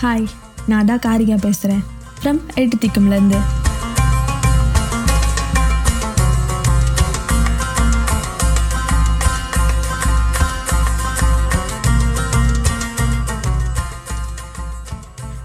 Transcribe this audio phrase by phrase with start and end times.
[0.00, 0.26] Hi
[0.68, 1.82] நான் தான் காரிகா பேசுகிறேன்
[2.16, 3.38] ஃப்ரம் எட்டுத்திக்கும்லேருந்து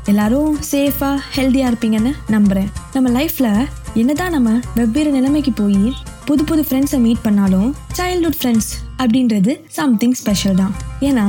[0.05, 3.51] எல்லாரும் சேஃபாக ஹெல்த்தியாக இருப்பீங்கன்னு நம்புகிறேன் நம்ம லைஃப்பில்
[3.95, 5.83] என்னதான் நம்ம வெவ்வேறு நிலைமைக்கு போய்
[6.25, 10.73] புது புது ஃப்ரெண்ட்ஸை மீட் பண்ணாலும் சைல்ட்ஹுட் ஃப்ரெண்ட்ஸ் அப்படின்றது சம்திங் ஸ்பெஷல் தான்.
[10.99, 11.25] ஏன்னா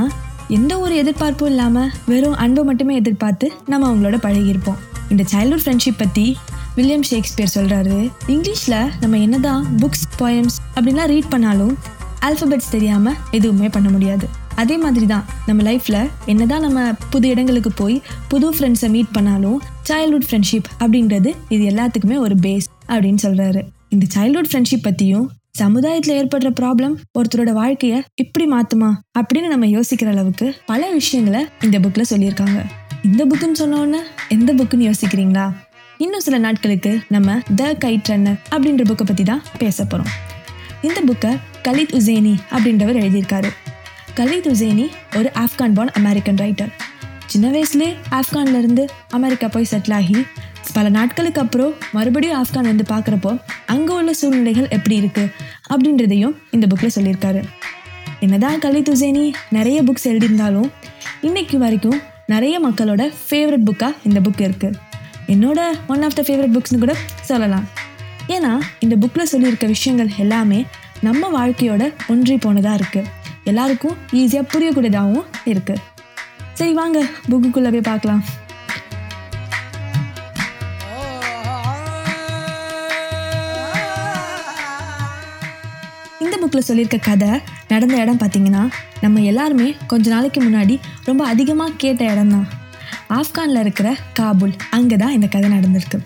[0.57, 4.79] எந்த ஒரு எதிர்பார்ப்பும் இல்லாமல் வெறும் அன்பை மட்டுமே எதிர்பார்த்து நம்ம அவங்களோட பழகியிருப்போம்.
[5.11, 6.37] இந்த சைல்ட்ஹுட் ஃப்ரெண்ட்ஷிப் பற்றி
[6.77, 7.97] வில்லியம் ஷேக்ஸ்பியர் சொல்கிறாரு
[8.35, 11.75] இங்கிலீஷில் நம்ம என்னதான் புக்ஸ் போயம்ஸ் அப்படின்லாம் ரீட் பண்ணாலும்
[12.29, 14.27] ஆல்ஃபபெட்ஸ் தெரியாமல் எதுவுமே பண்ண முடியாது.
[14.63, 16.81] அதே மாதிரி தான் நம்ம லைஃப்பில் என்னதான் நம்ம
[17.11, 19.59] புது இடங்களுக்கு போய் புது ஃப்ரெண்ட்ஸை மீட் பண்ணாலும்
[19.91, 26.49] சைல்ட்ஹுட் ஃப்ரெண்ட்ஷிப் அப்படின்றது இது எல்லாத்துக்குமே ஒரு பேஸ் அப்படின்னு சொல்கிறாரு இந்த சைல்ட்ஹுட் ஃப்ரெண்ட்ஷிப் பற்றியும் சமுதாயத்தில் ஏற்படுற
[26.61, 32.61] ப்ராப்ளம் ஒருத்தரோட வாழ்க்கையை இப்படி மாத்துமா அப்படின்னு நம்ம யோசிக்கிற அளவுக்கு பல விஷயங்களை இந்த புக்கில் சொல்லியிருக்காங்க.
[33.05, 35.45] இந்த புக்குன்னு சொன்னோன்னே எந்த புக்குன்னு யோசிக்கிறீங்களா?
[35.99, 40.11] இன்னும் சில நாட்களுக்கு நம்ம த கைட் ரன்னர் அப்படின்ற புக்கை பற்றி தான் பேச போகிறோம்
[40.83, 43.51] இந்த புக்கை கலித் உசேனி அப்படின்றவர் எழுதியிருக்காரு.
[44.15, 44.87] கலித் உசேனி
[45.17, 46.73] ஒரு ஆப்கான் பார்ன் அமெரிக்கன் ரைட்டர்
[47.27, 50.19] சின்ன வயசுலேயே ஆப்கான்ல இருந்து அமெரிக்கா போய் செட்டில் ஆகி
[50.75, 53.31] பல நாட்களுக்கு அப்புறம் மறுபடியும் ஆப்கான் வந்து பார்க்குறப்போ
[53.67, 55.31] அங்கே உள்ள சூழ்நிலைகள் எப்படி இருக்குது
[55.73, 57.43] அப்படின்றதையும் இந்த புக்கில் சொல்லியிருக்காரு.
[58.25, 59.25] என்னதான் கலித் உசேனி
[59.57, 60.69] நிறைய புக்ஸ் எழுதியிருந்தாலும்
[61.29, 61.99] இன்னைக்கு வரைக்கும்
[62.33, 64.79] நிறைய மக்களோட ஃபேவரட் புக்காக இந்த புக் இருக்குது
[65.35, 65.61] என்னோட
[65.93, 66.95] ஒன் ஆஃப் த ஃபேவரட் புக்ஸ்னு கூட
[67.31, 67.67] சொல்லலாம்.
[68.35, 68.53] ஏன்னா
[68.85, 70.61] இந்த புக்கில் சொல்லியிருக்க விஷயங்கள் எல்லாமே
[71.07, 71.83] நம்ம வாழ்க்கையோட
[72.13, 73.11] ஒன்றி போனதாக இருக்குது
[73.51, 75.81] எல்லாருக்கும் ஈஸியாக புரியக்கூடியதாகவும் இருக்குது
[76.59, 76.99] சரி வாங்க
[77.31, 78.23] புக்குக்குள்ளே போய் பார்க்கலாம்.
[86.23, 87.31] இந்த புக்கில் சொல்லியிருக்க கதை
[87.69, 88.63] நடந்த இடம் பார்த்தீங்கன்னா
[89.01, 90.75] நம்ம எல்லாருமே கொஞ்ச நாளைக்கு முன்னாடி
[91.05, 92.49] ரொம்ப அதிகமாக கேட்ட இடம் தான்
[93.19, 93.89] ஆப்கானில் இருக்கிற
[94.19, 95.99] காபூல் அங்கே தான் இந்த கதை நடந்திருக்கு.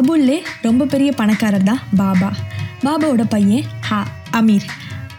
[0.00, 2.28] காபூல்லே ரொம்ப பெரிய பணக்காரர் தான் பாபா.
[2.84, 3.98] பாபாவோட பையன் ஹா
[4.38, 4.66] அமீர்.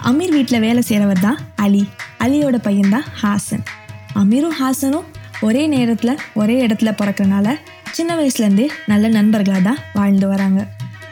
[0.09, 1.81] அமீர் வீட்டில் வேலை செய்கிறவர் தான் அலி.
[2.23, 3.63] அலியோட பையன் தான் ஹாசன்.
[4.21, 5.05] அமீரும் ஹாசனும்
[5.47, 7.55] ஒரே நேரத்தில் ஒரே இடத்துல பிறக்கறனால
[7.97, 10.61] சின்ன வயசுலேருந்தே நல்ல நண்பர்களாக தான் வாழ்ந்து வராங்க.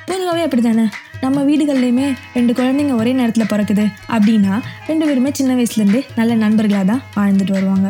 [0.09, 0.85] பொதுவாகவே அப்படி தானே
[1.25, 2.07] நம்ம வீடுகள்லையுமே
[2.37, 4.55] ரெண்டு குழந்தைங்க ஒரே நேரத்தில் பிறக்குது அப்படின்னா
[4.91, 7.89] ரெண்டு பேருமே சின்ன வயசுலேருந்தே நல்ல நண்பர்களாக தான் வாழ்ந்துட்டு வருவாங்க.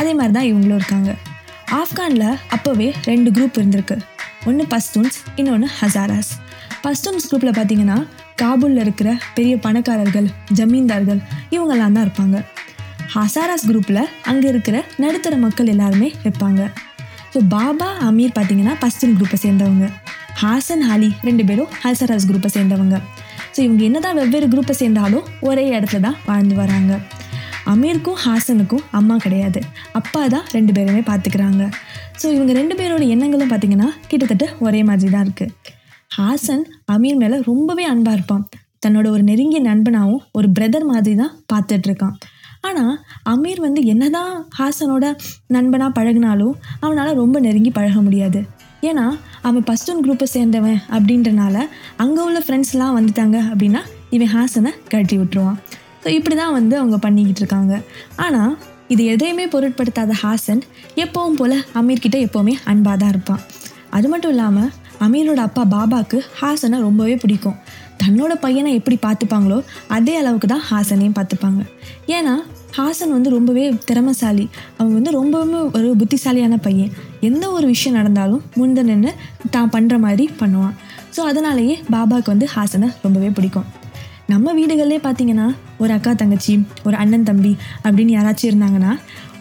[0.00, 1.10] அதே மாதிரி தான் இவங்களும் இருக்காங்க.
[1.80, 3.98] ஆப்கானில் அப்போவே ரெண்டு குரூப் இருந்திருக்கு.
[4.48, 6.30] ஒன்று பஸ்தூன்ஸ் இன்னொன்று ஹசாராஸ்
[6.84, 7.96] பஸ்தூன்ஸ் குரூப்பில் பார்த்தீங்கன்னா
[8.40, 10.28] காபூலில் இருக்கிற பெரிய பணக்காரர்கள்
[10.58, 11.20] ஜமீன்தார்கள்
[11.54, 12.36] இவங்கெல்லாம் தான் இருப்பாங்க.
[13.14, 16.60] ஹசாராஸ் குரூப்பில் அங்கே இருக்கிற நடுத்தர மக்கள் எல்லாருமே இருப்பாங்க.
[17.32, 19.86] ஸோ பாபா அமீர் பார்த்தீங்கன்னா பஸ்தூன் குரூப்பை சேர்ந்தவங்க.
[20.42, 22.96] ஹாசன் ஹாலி ரெண்டு பேரும் ஹசாராஸ் குரூப்பை சேர்ந்தவங்க.
[23.54, 26.92] ஸோ இவங்க என்னதான் வெவ்வேறு குரூப்பை சேர்ந்தாலும் ஒரே இடத்துல தான் வாழ்ந்து வராங்க.
[27.72, 29.60] அமீருக்கும் ஹாசனுக்கும் அம்மா கிடையாது.
[29.98, 31.64] அப்பா தான் ரெண்டு பேருமே பார்த்துக்கிறாங்க
[32.20, 35.52] ஸோ இவங்க ரெண்டு பேரோட எண்ணங்களும் பார்த்தீங்கன்னா கிட்டத்தட்ட ஒரே மாதிரி தான் இருக்குது
[36.16, 36.64] ஹாசன்
[36.94, 38.44] அமீர் மேலே ரொம்பவே அன்பாக இருப்பான்.
[38.84, 42.14] தன்னோட ஒரு நெருங்கிய நண்பனாகவும் ஒரு பிரதர் மாதிரி தான் பார்த்துட்ருக்கான்.
[42.68, 42.94] ஆனால்
[43.32, 45.04] அமீர் வந்து என்னதான் ஹாசனோட
[45.56, 48.40] நண்பனாக பழகினாலும் அவனால் ரொம்ப நெருங்கி பழக முடியாது.
[48.88, 49.04] ஏன்னா
[49.48, 51.56] அவன் பஸ்டூன் குரூப்பை சேர்ந்தவன் அப்படின்றனால
[52.04, 53.82] அங்கே உள்ள ஃப்ரெண்ட்ஸ்லாம் வந்துட்டாங்க அப்படின்னா
[54.16, 55.60] இவன் ஹாசனை கழட்டி விட்டுருவான்.
[56.02, 57.74] ஸோ இப்படி தான் வந்து அவங்க பண்ணிக்கிட்டு இருக்காங்க.
[58.26, 58.52] ஆனால்
[58.92, 60.62] இது எதையுமே பொருட்படுத்தாத ஹாசன்
[61.04, 63.42] எப்பவும் போல் அமீர்கிட்ட எப்போவுமே அன்பாக தான் இருப்பான்.
[63.96, 64.70] அது மட்டும் இல்லாமல்
[65.06, 67.58] அமீரோட அப்பா பாபாவுக்கு ஹாசனை ரொம்பவே பிடிக்கும்.
[68.02, 69.58] தன்னோட பையனை எப்படி பார்த்துப்பாங்களோ
[69.96, 71.60] அதே அளவுக்கு தான் ஹாசனையும் பார்த்துப்பாங்க.
[72.16, 72.34] ஏன்னா
[72.78, 74.44] ஹாசன் வந்து ரொம்பவே திறமைசாலி.
[74.78, 76.92] அவன் வந்து ரொம்பவுமே ஒரு புத்திசாலியான பையன்.
[77.28, 79.12] எந்த ஒரு விஷயம் நடந்தாலும் முந்த நின்று
[79.56, 80.74] தான் பண்ணுற மாதிரி பண்ணுவான்.
[81.14, 83.68] ஸோ அதனாலேயே பாபாவுக்கு வந்து ஹாசனை ரொம்பவே பிடிக்கும்.
[84.32, 85.48] நம்ம வீடுகள்லேயே பார்த்தீங்கன்னா
[85.78, 86.54] ஒரு அக்கா தங்கச்சி
[86.86, 87.52] ஒரு அண்ணன் தம்பி
[87.84, 88.92] அப்படின்னு யாராச்சும் இருந்தாங்கன்னா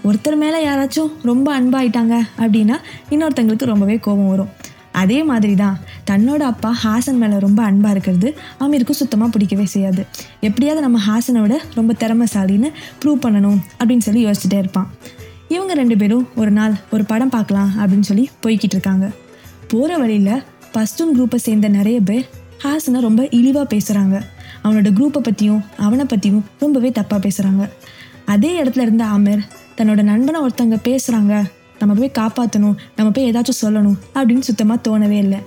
[0.08, 2.76] ஒருத்தர் மேலே யாராச்சும் ரொம்ப அன்பாயிட்டாங்க அப்படின்னா
[3.10, 4.52] இன்னொருத்தங்களுக்கு ரொம்பவே கோபம் வரும்.
[4.92, 5.78] அதே மாதிரி தான்
[6.10, 8.30] தன்னோட அப்பா ஹாசன் மேலே ரொம்ப அன்பாக இருக்கிறது
[8.64, 10.02] அமீருக்கு சுத்தமாக பிடிக்கவே செய்யாது.
[10.40, 12.70] எப்படியாவது நம்ம ஹாசனை விட ரொம்ப திறமைசாலின்னு
[13.02, 14.88] ப்ரூவ் பண்ணணும் அப்படின்னு சொல்லி யோசிச்சுட்டே இருப்பான்.
[15.48, 19.08] இவங்க ரெண்டு பேரும் ஒரு நாள் ஒரு படம் பார்க்கலாம் அப்படின்னு சொல்லி போய்கிட்டு இருக்காங்க.
[19.74, 20.44] போகிற வழியில்
[20.74, 22.26] பஸ்டூன் குரூப்பை சேர்ந்த நிறைய பேர்
[22.64, 24.18] ஹாசனை ரொம்ப இழிவாக பேசுகிறாங்க
[24.68, 27.66] அவனோட குரூப்பை பற்றியும் அவனை பற்றியும் ரொம்பவே தப்பாக பேசுகிறாங்க
[28.34, 29.44] அதே இடத்துல இருந்த ஆமீர்
[29.78, 31.34] தன்னோட நண்பனை ஒருத்தவங்க பேசுகிறாங்க
[31.80, 35.40] நம்ம போய் காப்பாற்றணும் நம்ம போய் ஏதாச்சும் சொல்லணும் அப்படின்னு சுத்தமாக தோணவே இல்லை.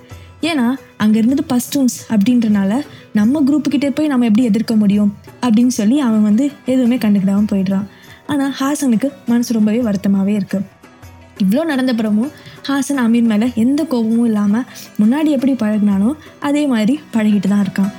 [0.49, 0.67] ஏன்னா
[1.03, 2.71] அங்கே இருந்தது பஸ்டூன்ஸ் அப்படின்றனால
[3.19, 5.11] நம்ம குரூப்புக்கிட்டே போய் நம்ம எப்படி எதிர்க்க முடியும்
[5.45, 7.87] அப்படின்னு சொல்லி அவன் வந்து எதுவுமே கண்டுக்கிடாமல் போயிடுறான்.
[8.31, 10.67] ஆனால் ஹாசனுக்கு மனசு ரொம்பவே வருத்தமாகவே இருக்குது
[11.43, 12.31] இவ்வளோ நடந்த பிறமும்
[12.67, 14.65] ஹாசன் அமீர் மேலே எந்த கோபமும் இல்லாமல்
[15.01, 16.11] முன்னாடி எப்படி பழகினானோ
[16.49, 17.91] அதே மாதிரி பழகிட்டு தான் இருக்கான்.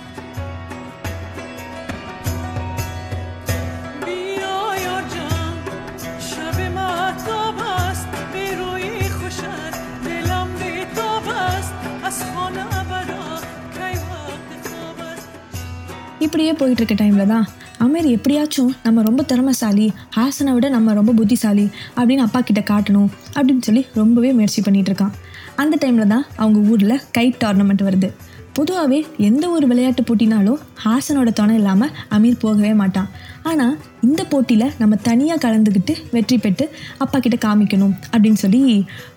[16.32, 17.46] இப்படியே போயிட்டு இருக்க டைமில் தான்
[17.78, 19.86] அமீர் எப்படியாச்சும் நம்ம ரொம்ப திறமைசாலி
[20.16, 21.64] ஹாசனை விட நம்ம ரொம்ப புத்திசாலி
[21.96, 25.12] அப்படின்னு அப்பா கிட்ட காட்டணும் அப்படின்னு சொல்லி ரொம்பவே முயற்சி பண்ணிட்டு இருக்கான்
[25.56, 28.08] அந்த டைமில் தான் அவங்க ஊரில் கைட் டோர்னமெண்ட் வருது.
[28.56, 33.08] பொதுவாகவே எந்த ஒரு விளையாட்டு போட்டினாலும் ஹாசனோட துணை இல்லாமல் அமீர் போகவே மாட்டான்.
[33.50, 33.74] ஆனால்
[34.06, 36.64] இந்த போட்டியில் நம்ம தனியாக கலந்துக்கிட்டு வெற்றி பெற்று
[37.04, 38.60] அப்பா கிட்ட காமிக்கணும் அப்படின்னு சொல்லி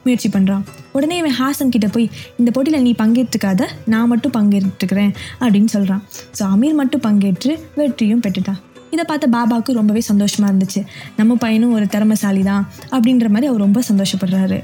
[0.05, 0.63] முயற்சி பண்ணுறான்
[0.97, 2.07] உடனே இவன் ஹாசன் கிட்ட போய்
[2.41, 5.11] இந்த போட்டியில் நீ பங்கேற்றுக்காத நான் மட்டும் பங்கேற்றுக்கிறேன்
[5.43, 6.05] அப்படின்னு சொல்கிறான்
[6.39, 8.61] ஸோ அமீர் மட்டும் பங்கேற்று வெற்றியும் பெற்றுட்டான்.
[8.93, 10.81] இதை பார்த்த பாபாவுக்கு ரொம்பவே சந்தோஷமாக இருந்துச்சு.
[11.17, 12.63] நம்ம பையனும் ஒரு திறமைசாலி தான்
[12.95, 14.59] அப்படின்ற மாதிரி அவர் ரொம்ப சந்தோஷப்படுறாரு.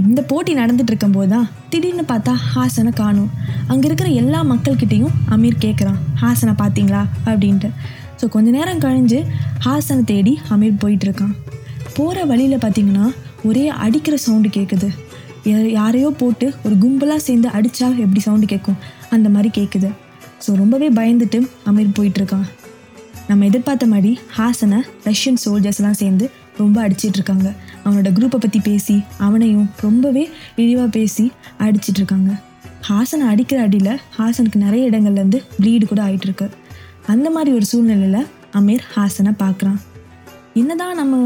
[0.00, 3.30] இந்த போட்டி நடந்துட்டு இருக்கும்போது தான் திடீர்னு பார்த்தா ஹாசனை காணும்.
[3.72, 7.02] அங்கே இருக்கிற எல்லா மக்கள்கிட்டையும் அமீர் கேட்குறான் ஹாசனை பார்த்தீங்களா?
[7.30, 7.70] அப்படின்ட்டு.
[8.20, 9.18] ஸோ கொஞ்ச நேரம் கழிஞ்சு
[9.66, 11.34] ஹாசனை தேடி அமீர் போயிட்டு இருக்கான்
[11.96, 13.06] போகிற வழியில் பார்த்தீங்கன்னா
[13.48, 14.88] ஒரே அடிக்கிற சவுண்டு கேட்குது
[15.78, 18.78] யாரையோ போட்டு ஒரு கும்பலாக சேர்ந்து அடித்தா எப்படி சவுண்டு கேட்கும்
[19.16, 19.90] அந்த மாதிரி கேட்குது
[20.44, 21.38] ஸோ ரொம்பவே பயந்துட்டு
[21.70, 22.46] அமீர் போயிட்டுருக்கான்.
[23.28, 26.26] நம்ம எதிர்பார்த்த மாதிரி ஹாசனை ரஷ்யன் சோல்ஜர்ஸ்லாம் சேர்ந்து
[26.60, 27.48] ரொம்ப அடிச்சிட்டு இருக்காங்க
[27.88, 28.96] அவனோட குரூப்பை பற்றி பேசி
[29.26, 30.24] அவனையும் ரொம்பவே
[30.62, 31.24] இழிவாக பேசி
[31.64, 32.32] அடிச்சிட்டு இருக்காங்க
[32.88, 36.46] ஹாசனை அடிக்கிற அடியில் ஹாசனுக்கு நிறைய இடங்கள்லேருந்து ப்ளீடு கூட ஆகிட்டுருக்கு
[37.06, 38.26] அந்த மாதிரி ஒரு சூழ்நிலையில்
[38.58, 39.78] அமீர் ஹாசனை பார்க்குறான்.
[40.54, 41.16] என்னதான் நம்ம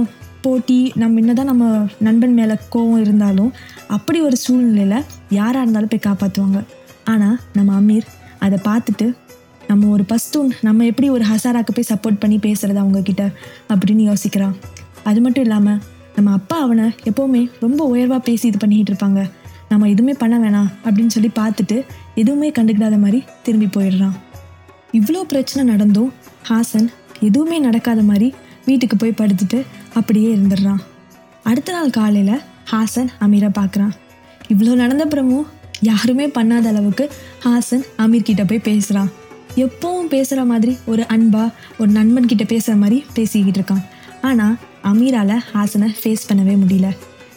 [0.43, 1.67] போட்டி நம்ம என்னதான் நம்ம
[1.99, 3.51] நண்பன் மேலே கோவம் இருந்தாலும்
[3.87, 6.61] அப்படி ஒரு சூழ்நிலையில் யாராக இருந்தாலும் போய் காப்பாற்றுவாங்க
[7.05, 8.07] ஆனால் நம்ம அமீர்
[8.39, 9.07] அதை பார்த்துட்டு
[9.69, 13.25] நம்ம ஒரு பஸ்தூன் நம்ம எப்படி ஒரு ஹசாராக்கு போய் சப்போர்ட் பண்ணி பேசுகிறது அவங்கக்கிட்ட
[13.69, 14.57] அப்படின்னு யோசிக்கிறான்.
[15.05, 15.81] அது மட்டும் இல்லாமல்
[16.17, 19.21] நம்ம அப்பா அவனை எப்போவுமே ரொம்ப உயர்வாக பேசி இது பண்ணிக்கிட்டு இருப்பாங்க.
[19.71, 21.77] நம்ம எதுவுமே பண்ண வேணாம் அப்படின்னு சொல்லி பார்த்துட்டு
[22.21, 24.17] எதுவுமே கண்டுக்கிடாத மாதிரி திரும்பி போயிடுறான்.
[24.99, 26.11] இவ்வளோ பிரச்சனை நடந்தும்
[26.49, 26.89] ஹாசன்
[27.29, 28.29] எதுவுமே நடக்காத மாதிரி
[28.69, 29.59] வீட்டுக்கு போய் படுத்துட்டு
[29.99, 30.81] அப்படியே இருந்துடுறான்.
[31.51, 32.43] அடுத்த நாள் காலையில்
[32.73, 33.95] ஹாசன் அமீரை பார்க்குறான்.
[34.53, 35.49] இவ்வளோ நடந்த அப்புறமும்
[35.91, 37.05] யாருமே பண்ணாத அளவுக்கு
[37.47, 39.11] ஹாசன் அமீர்கிட்ட போய் பேசுகிறான்
[39.65, 41.43] எப்பவும் பேசுகிற மாதிரி ஒரு அன்பா
[41.81, 43.83] ஒரு நண்பன்கிட்ட பேசுகிற மாதிரி பேசிக்கிட்டு இருக்கான்.
[44.29, 44.55] ஆனால்
[44.91, 46.89] அமீரால் ஹாசனை ஃபேஸ் பண்ணவே முடியல.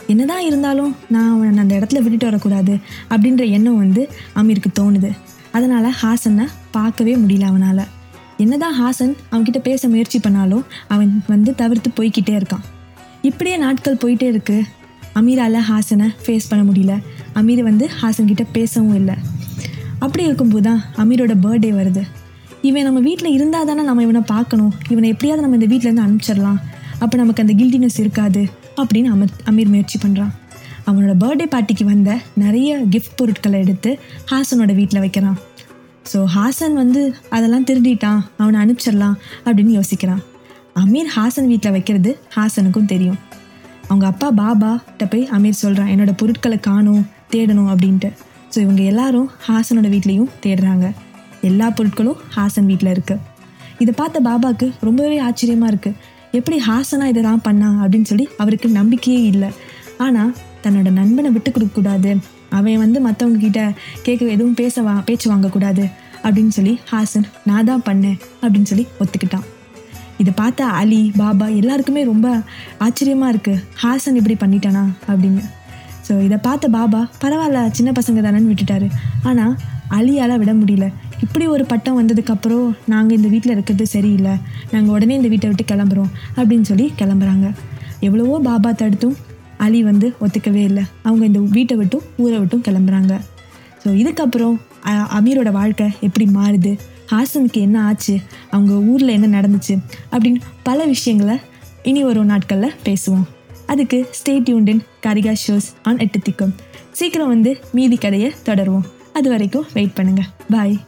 [0.07, 2.77] என்னதான் இருந்தாலும் நான் அவனை அந்த இடத்துல விட்டுட்டு வரக்கூடாது
[3.09, 5.11] அப்படின்ற எண்ணம் வந்து அமீருக்கு தோணுது.
[5.51, 7.83] அதனால் ஹாசனை பார்க்கவே முடியல அவனால்.
[8.37, 12.65] என்னதான் ஹாசன் அவன்கிட்ட பேச முயற்சி பண்ணாலும் அவன் வந்து தவிர்த்து போய்க்கிட்டே இருக்கான்.
[13.21, 14.63] இப்படியே நாட்கள் போயிட்டே இருக்கு.
[15.15, 16.95] அமீரால் ஹாசனை ஃபேஸ் பண்ண முடியல.
[17.35, 19.15] அமீர் வந்து ஹாசன்கிட்ட பேசவும் இல்லை.
[19.99, 22.03] அப்படி இருக்கும்போது தான் அமீரோட பர்த்டே வருது.
[22.61, 24.73] இவன் நம்ம வீட்டில் இருந்தால் தானே நம்ம இவனை பார்க்கணும்.
[24.89, 26.59] இவனை எப்படியாவது நம்ம இந்த வீட்டிலேருந்து அனுப்பிச்சிடலாம்.
[27.03, 28.41] அப்போ நமக்கு அந்த கில்டினஸ் இருக்காது
[28.81, 30.33] அப்படின்னு அமர் அமீர் முயற்சி பண்ணுறான்
[30.87, 32.09] அவனோட பர்த்டே பார்ட்டிக்கு வந்த
[32.43, 33.91] நிறைய கிஃப்ட் பொருட்களை எடுத்து
[34.31, 35.37] ஹாசனோட வீட்டில் வைக்கிறான்.
[36.11, 37.01] ஸோ ஹாசன் வந்து
[37.35, 40.21] அதெல்லாம் திருடிட்டான் அவனை அனுப்பிச்சிடலாம் அப்படின்னு யோசிக்கிறான்.
[40.81, 43.19] அமீர் ஹாசன் வீட்டில் வைக்கிறது ஹாசனுக்கும் தெரியும்.
[43.89, 48.09] அவங்க அப்பா பாபாட்ட போய் அமீர் சொல்கிறான் என்னோட பொருட்களை காணும் தேடணும் அப்படின்ட்டு.
[48.53, 50.87] ஸோ இவங்க எல்லாரும் ஹாசனோட வீட்லேயும் தேடுறாங்க.
[51.49, 53.23] எல்லா பொருட்களும் ஹாசன் வீட்டில் இருக்குது
[53.83, 55.97] இதை பார்த்த பாபாவுக்கு ரொம்பவே ஆச்சரியமாக இருக்குது
[56.37, 59.49] எப்படி ஹாசனா இதெல்லாம் பண்ணா அப்படின்னு சொல்லி அவருக்கு நம்பிக்கையே இல்லை.
[60.05, 60.31] ஆனால்
[60.63, 62.11] தன்னோட நண்பனை விட்டு கொடுக்கக்கூடாது
[62.57, 63.61] அவன் வந்து மற்றவங்க கிட்ட
[64.05, 65.83] கேட்க எதுவும் பேச வா பேச்சு வாங்கக்கூடாது
[66.25, 69.45] அப்படின்னு சொல்லி ஹாசன் நான் தான் பண்ணேன் அப்படின்னு சொல்லி ஒத்துக்கிட்டான்.
[70.21, 72.27] இதை பார்த்த அலி பாபா எல்லாருக்குமே ரொம்ப
[72.85, 75.43] ஆச்சரியமாக இருக்குது ஹாசன் இப்படி பண்ணிட்டானா அப்படின்னு.
[76.07, 78.87] ஸோ இதை பார்த்த பாபா பரவாயில்ல சின்ன பசங்க தானேன்னு விட்டுட்டாரு.
[79.29, 79.55] ஆனால்
[79.97, 80.85] அலியால் விட முடியல.
[81.25, 84.33] இப்படி ஒரு பட்டம் வந்ததுக்கப்புறம் நாங்கள் இந்த வீட்டில் இருக்கிறது சரியில்லை.
[84.71, 87.53] நாங்கள் உடனே இந்த வீட்டை விட்டு கிளம்புறோம் அப்படின்னு சொல்லி கிளம்புறாங்க.
[87.99, 89.15] எவ்வளவோ பாபா தடுத்தும்
[89.57, 90.83] அலி வந்து ஒத்துக்கவே இல்லை.
[91.01, 93.19] அவங்க இந்த வீட்டை விட்டும் ஊரை விட்டும் கிளம்புறாங்க.
[93.83, 94.57] ஸோ இதுக்கப்புறம்
[94.87, 96.77] அ- அமீரோட வாழ்க்கை எப்படி மாறுது?
[97.11, 98.19] ஹாசனுக்கு என்ன ஆச்சு?
[98.49, 99.77] அவங்க ஊரில் என்ன நடந்துச்சு?
[100.11, 101.39] அப்படின்னு பல விஷயங்களை
[101.83, 103.23] இனி வரும் நாட்களில் பேசுவோம்.
[103.67, 106.53] அதுக்கு ஸ்டே டியூன்டின் கரிகா ஷோஸ் ஆன் எட்டு திக்கும்.
[106.91, 108.81] சீக்கிரம் வந்து மீதி கதையை தொடருவோம்.
[109.13, 110.79] அது வரைக்கும் வெயிட் பண்ணுங்கள் பாய்